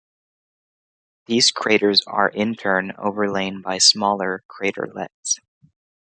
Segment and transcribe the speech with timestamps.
[1.27, 5.37] These craters are in turn overlain by smaller craterlets.